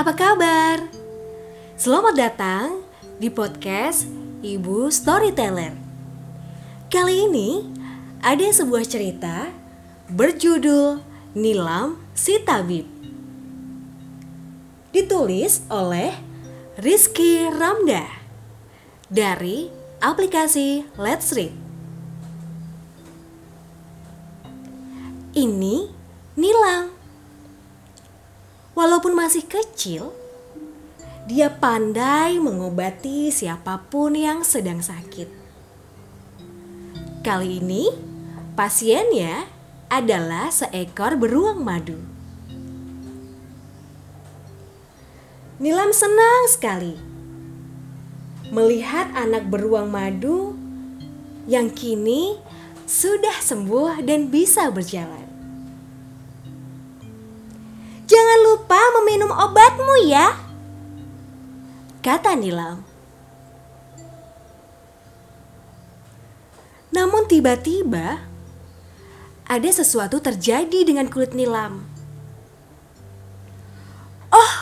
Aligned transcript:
apa 0.00 0.16
kabar? 0.16 0.80
Selamat 1.76 2.16
datang 2.16 2.80
di 3.20 3.28
podcast 3.28 4.08
Ibu 4.40 4.88
Storyteller. 4.88 5.76
Kali 6.88 7.28
ini 7.28 7.68
ada 8.24 8.48
sebuah 8.48 8.80
cerita 8.88 9.52
berjudul 10.08 11.04
Nilam 11.36 12.00
si 12.16 12.40
Tabib. 12.40 12.88
Ditulis 14.88 15.68
oleh 15.68 16.16
Rizky 16.80 17.52
Ramda 17.52 18.08
dari 19.12 19.68
aplikasi 20.00 20.88
Let's 20.96 21.28
Read. 21.36 21.52
Ini 25.36 25.92
Nilam 26.40 26.99
Walaupun 28.80 29.12
masih 29.12 29.44
kecil, 29.44 30.08
dia 31.28 31.52
pandai 31.52 32.40
mengobati 32.40 33.28
siapa 33.28 33.76
pun 33.92 34.16
yang 34.16 34.40
sedang 34.40 34.80
sakit. 34.80 35.28
Kali 37.20 37.60
ini, 37.60 37.92
pasiennya 38.56 39.44
adalah 39.92 40.48
seekor 40.48 41.20
beruang 41.20 41.60
madu. 41.60 42.00
Nilam 45.60 45.92
senang 45.92 46.48
sekali 46.48 46.96
melihat 48.48 49.12
anak 49.12 49.44
beruang 49.52 49.92
madu 49.92 50.56
yang 51.44 51.68
kini 51.68 52.40
sudah 52.88 53.44
sembuh 53.44 54.00
dan 54.08 54.32
bisa 54.32 54.72
berjalan. 54.72 55.29
Meminum 59.10 59.34
obatmu 59.34 60.06
ya, 60.06 60.38
kata 61.98 62.38
Nilam. 62.38 62.86
Namun 66.94 67.26
tiba-tiba 67.26 68.22
ada 69.50 69.70
sesuatu 69.74 70.22
terjadi 70.22 70.86
dengan 70.86 71.10
kulit 71.10 71.34
Nilam. 71.34 71.82
Oh, 74.30 74.54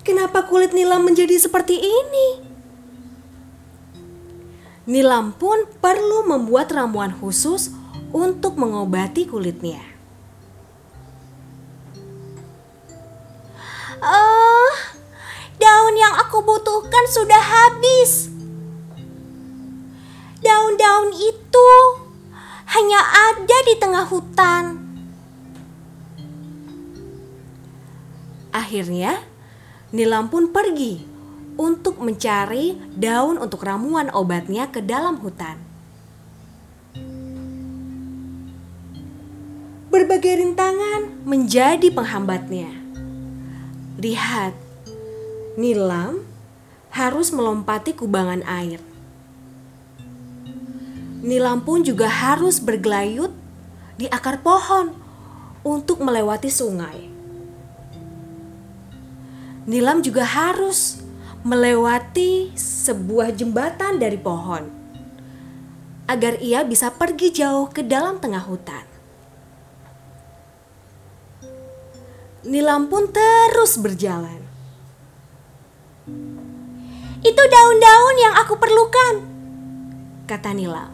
kenapa 0.00 0.48
kulit 0.48 0.72
Nilam 0.72 1.04
menjadi 1.04 1.36
seperti 1.36 1.76
ini? 1.76 2.40
Nilam 4.88 5.36
pun 5.36 5.68
perlu 5.84 6.24
membuat 6.24 6.72
ramuan 6.72 7.12
khusus 7.12 7.68
untuk 8.16 8.56
mengobati 8.56 9.28
kulitnya. 9.28 9.93
Daun 15.84 16.00
yang 16.00 16.16
aku 16.16 16.40
butuhkan 16.40 17.04
sudah 17.12 17.44
habis. 17.44 18.32
Daun-daun 20.40 21.12
itu 21.12 21.70
hanya 22.72 23.00
ada 23.04 23.58
di 23.68 23.74
tengah 23.76 24.08
hutan. 24.08 24.80
Akhirnya, 28.48 29.20
Nilam 29.92 30.32
pun 30.32 30.56
pergi 30.56 31.04
untuk 31.60 32.00
mencari 32.00 32.80
daun 32.96 33.36
untuk 33.36 33.60
ramuan 33.60 34.08
obatnya 34.08 34.72
ke 34.72 34.80
dalam 34.80 35.20
hutan. 35.20 35.60
Berbagai 39.92 40.32
rintangan 40.40 41.28
menjadi 41.28 41.92
penghambatnya. 41.92 42.72
Lihat, 44.00 44.63
Nilam 45.54 46.18
harus 46.90 47.30
melompati 47.30 47.94
kubangan 47.94 48.42
air. 48.42 48.82
Nilam 51.22 51.62
pun 51.62 51.86
juga 51.86 52.10
harus 52.10 52.58
bergelayut 52.58 53.30
di 53.94 54.10
akar 54.10 54.42
pohon 54.42 54.90
untuk 55.62 56.02
melewati 56.02 56.50
sungai. 56.50 57.06
Nilam 59.64 60.02
juga 60.02 60.26
harus 60.26 60.98
melewati 61.46 62.50
sebuah 62.58 63.30
jembatan 63.32 64.02
dari 64.02 64.18
pohon 64.18 64.68
agar 66.10 66.36
ia 66.42 66.66
bisa 66.66 66.92
pergi 66.92 67.30
jauh 67.30 67.70
ke 67.70 67.80
dalam 67.80 68.20
tengah 68.20 68.44
hutan. 68.44 68.84
Nilam 72.44 72.92
pun 72.92 73.08
terus 73.08 73.80
berjalan. 73.80 74.43
Itu 77.24 77.40
daun-daun 77.40 78.16
yang 78.20 78.34
aku 78.36 78.60
perlukan, 78.60 79.14
kata 80.28 80.52
Nilam. 80.52 80.92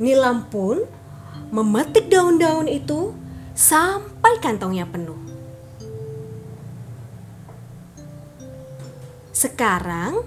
Nilam 0.00 0.48
pun 0.48 0.80
memetik 1.52 2.08
daun-daun 2.08 2.72
itu 2.72 3.12
sampai 3.52 4.40
kantongnya 4.40 4.88
penuh. 4.88 5.20
Sekarang 9.36 10.24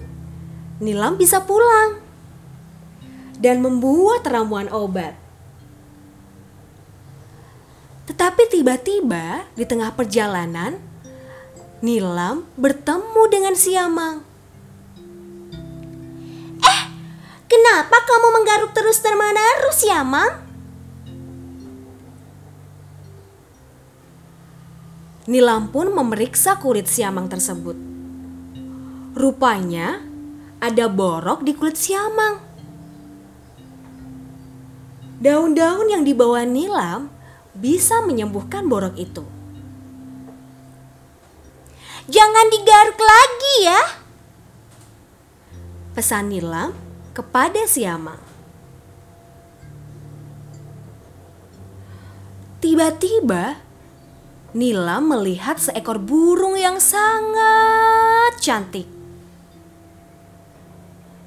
Nilam 0.78 1.18
bisa 1.18 1.42
pulang 1.42 1.98
dan 3.42 3.58
membuat 3.58 4.22
ramuan 4.30 4.70
obat. 4.70 5.18
Tetapi 8.06 8.42
tiba-tiba 8.46 9.46
di 9.58 9.66
tengah 9.66 9.90
perjalanan, 9.94 10.78
Nilam 11.82 12.46
bertemu 12.54 13.22
dengan 13.26 13.58
Siamang. 13.58 14.22
Eh, 16.62 16.82
kenapa 17.50 17.96
kamu 18.06 18.28
menggaruk 18.38 18.70
terus 18.70 19.02
terus 19.02 19.74
Siamang? 19.74 20.30
Nilam 25.26 25.74
pun 25.74 25.90
memeriksa 25.90 26.54
kulit 26.62 26.86
Siamang 26.86 27.26
tersebut. 27.26 27.74
Rupanya 29.18 30.06
ada 30.62 30.86
borok 30.86 31.42
di 31.42 31.50
kulit 31.50 31.74
Siamang. 31.74 32.38
Daun-daun 35.18 35.90
yang 35.90 36.06
dibawa 36.06 36.46
Nilam 36.46 37.10
bisa 37.58 38.06
menyembuhkan 38.06 38.70
borok 38.70 38.94
itu. 38.94 39.31
Jangan 42.10 42.46
digaruk 42.50 42.98
lagi 42.98 43.54
ya. 43.62 43.80
Pesan 45.94 46.34
Nilam 46.34 46.74
kepada 47.14 47.62
Siamang. 47.62 48.18
Tiba-tiba 52.58 53.54
Nilam 54.50 55.14
melihat 55.14 55.62
seekor 55.62 56.02
burung 56.02 56.58
yang 56.58 56.82
sangat 56.82 58.34
cantik. 58.42 58.90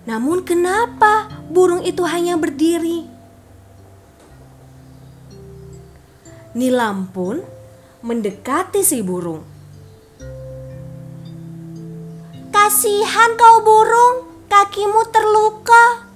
Namun 0.05 0.43
kenapa 0.43 1.31
burung 1.47 1.81
itu 1.87 2.03
hanya 2.03 2.35
berdiri? 2.35 3.07
Nilam 6.51 7.09
pun 7.09 7.41
mendekati 8.03 8.83
si 8.85 8.99
burung. 9.01 9.54
Kasihan 12.65 13.37
kau 13.37 13.61
burung, 13.61 14.25
kakimu 14.49 15.05
terluka. 15.13 16.09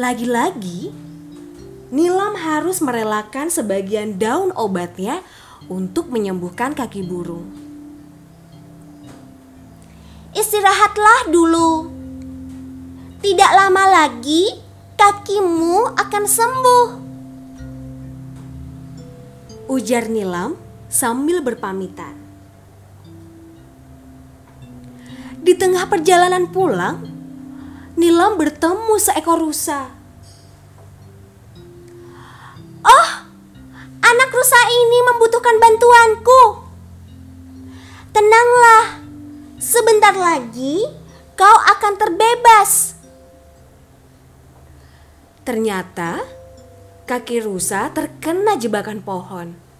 Lagi-lagi, 0.00 0.88
Nilam 1.92 2.32
harus 2.40 2.80
merelakan 2.80 3.52
sebagian 3.52 4.16
daun 4.16 4.48
obatnya 4.56 5.20
untuk 5.68 6.08
menyembuhkan 6.08 6.72
kaki 6.72 7.04
burung. 7.04 7.52
Istirahatlah 10.32 11.28
dulu. 11.28 11.92
Tidak 13.20 13.52
lama 13.52 14.08
lagi 14.08 14.56
kakimu 14.96 16.00
akan 16.00 16.24
sembuh 16.24 16.88
ujar 19.68 20.08
Nilam 20.08 20.56
sambil 20.88 21.44
berpamitan. 21.44 22.21
Di 25.42 25.58
tengah 25.58 25.90
perjalanan 25.90 26.46
pulang, 26.46 27.12
Nilam 27.92 28.40
bertemu 28.40 28.94
seekor 28.96 29.36
rusa. 29.36 29.84
Oh, 32.82 33.08
anak 34.00 34.30
rusa 34.32 34.60
ini 34.64 34.98
membutuhkan 35.12 35.56
bantuanku. 35.60 36.42
Tenanglah, 38.16 39.04
sebentar 39.60 40.16
lagi 40.16 40.88
kau 41.36 41.58
akan 41.68 41.94
terbebas. 42.00 42.96
Ternyata 45.44 46.24
kaki 47.04 47.44
rusa 47.44 47.92
terkena 47.92 48.56
jebakan 48.56 49.04
pohon. 49.04 49.71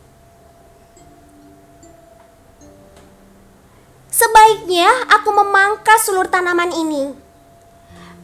Sebaiknya 4.12 5.09
aku 5.09 5.32
memangkas 5.32 6.05
seluruh 6.05 6.29
tanaman 6.29 6.69
ini 6.69 7.17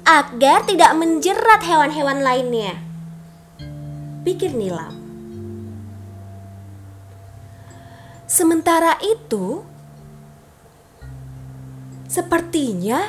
agar 0.04 0.68
tidak 0.68 0.92
menjerat 0.92 1.64
hewan-hewan 1.64 2.20
lainnya. 2.20 2.76
Pikir 4.20 4.52
Nilam. 4.52 4.92
Sementara 8.28 9.00
itu, 9.00 9.64
sepertinya 12.04 13.00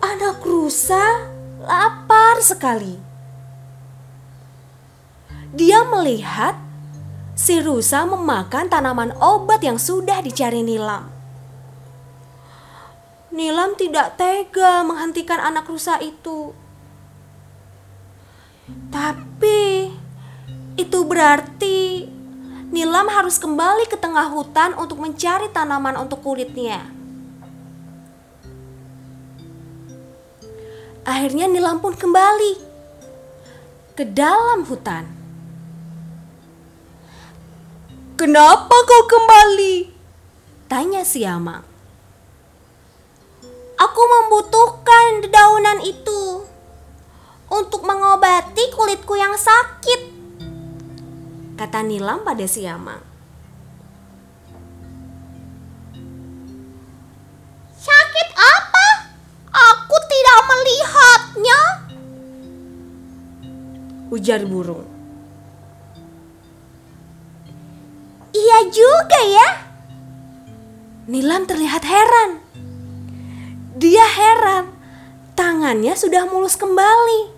anak 0.00 0.40
rusa 0.40 1.28
lapar 1.60 2.40
sekali. 2.40 2.96
Dia 5.52 5.84
melihat 5.84 6.56
si 7.36 7.60
rusa 7.60 8.08
memakan 8.08 8.72
tanaman 8.72 9.12
obat 9.20 9.60
yang 9.60 9.76
sudah 9.76 10.24
dicari 10.24 10.64
Nilam. 10.64 11.21
Nilam 13.32 13.72
tidak 13.80 14.20
tega 14.20 14.84
menghentikan 14.84 15.40
anak 15.40 15.64
rusa 15.64 15.96
itu. 16.04 16.52
Tapi 18.92 19.88
itu 20.76 20.98
berarti 21.08 22.04
Nilam 22.72 23.08
harus 23.08 23.40
kembali 23.40 23.88
ke 23.88 23.96
tengah 23.96 24.28
hutan 24.32 24.76
untuk 24.76 25.00
mencari 25.00 25.48
tanaman 25.48 25.96
untuk 25.96 26.20
kulitnya. 26.20 26.84
Akhirnya 31.08 31.48
Nilam 31.48 31.80
pun 31.80 31.96
kembali 31.96 32.52
ke 33.96 34.04
dalam 34.12 34.64
hutan. 34.68 35.08
Kenapa 38.20 38.76
kau 38.84 39.04
kembali? 39.08 39.88
Tanya 40.68 41.00
Siamang. 41.00 41.71
Aku 43.82 43.98
membutuhkan 43.98 45.26
dedaunan 45.26 45.82
itu 45.82 46.46
untuk 47.50 47.82
mengobati 47.82 48.70
kulitku 48.78 49.18
yang 49.18 49.34
sakit 49.34 50.12
kata 51.58 51.82
Nilam 51.82 52.22
pada 52.22 52.46
Siamang. 52.46 53.02
Sakit 57.74 58.28
apa? 58.34 58.86
Aku 59.50 59.96
tidak 60.10 60.38
melihatnya. 60.46 61.60
Ujar 64.14 64.42
burung. 64.46 64.86
Iya 68.30 68.58
juga 68.70 69.20
ya. 69.26 69.48
Nilam 71.10 71.50
terlihat 71.50 71.82
heran. 71.82 72.42
Dia 73.72 74.04
heran. 74.04 74.68
Tangannya 75.32 75.96
sudah 75.96 76.28
mulus 76.28 76.60
kembali. 76.60 77.32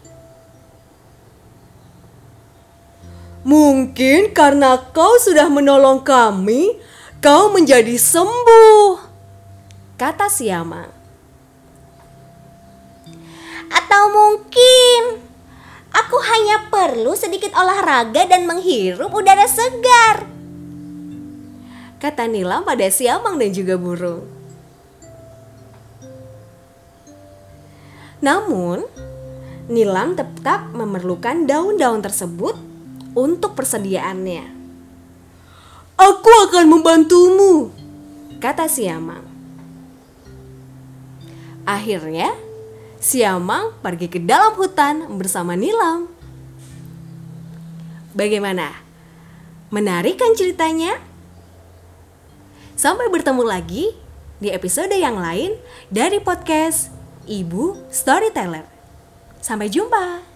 Mungkin 3.45 4.33
karena 4.33 4.81
kau 4.97 5.21
sudah 5.21 5.53
menolong 5.53 6.01
kami, 6.01 6.81
kau 7.21 7.53
menjadi 7.53 7.93
sembuh, 8.01 8.97
kata 10.01 10.33
Siamang. 10.33 10.89
Atau 13.69 14.03
mungkin 14.17 15.21
aku 15.93 16.17
hanya 16.25 16.73
perlu 16.73 17.13
sedikit 17.13 17.53
olahraga 17.53 18.25
dan 18.25 18.49
menghirup 18.49 19.13
udara 19.13 19.45
segar, 19.45 20.25
kata 22.01 22.25
Nilam 22.25 22.65
pada 22.65 22.89
Siamang 22.89 23.37
dan 23.37 23.53
juga 23.53 23.77
burung. 23.77 24.44
Namun, 28.25 28.89
Nilam 29.69 30.17
tetap 30.17 30.73
memerlukan 30.73 31.45
daun-daun 31.45 32.01
tersebut 32.01 32.57
untuk 33.13 33.53
persediaannya. 33.53 34.45
Aku 36.01 36.31
akan 36.49 36.65
membantumu, 36.69 37.69
kata 38.41 38.65
Siamang. 38.65 39.25
Akhirnya, 41.69 42.33
Siamang 42.97 43.77
pergi 43.85 44.09
ke 44.09 44.21
dalam 44.21 44.57
hutan 44.57 45.05
bersama 45.21 45.53
Nilam. 45.53 46.09
Bagaimana? 48.17 48.73
Menarik 49.69 50.17
kan 50.17 50.33
ceritanya? 50.33 50.97
Sampai 52.73 53.09
bertemu 53.13 53.45
lagi 53.45 53.93
di 54.41 54.49
episode 54.49 54.93
yang 54.93 55.21
lain 55.21 55.57
dari 55.93 56.21
podcast 56.21 57.04
Ibu 57.27 57.89
Storyteller. 57.91 58.65
Sampai 59.41 59.69
jumpa. 59.69 60.34